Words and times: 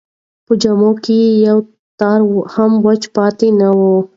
په 0.45 0.53
جامو 0.61 0.91
کې 1.03 1.15
یې 1.21 1.29
یو 1.47 1.57
تار 1.99 2.19
هم 2.53 2.71
وچ 2.85 3.03
پاتې 3.15 3.47
نه 3.59 3.69
و. 3.77 3.81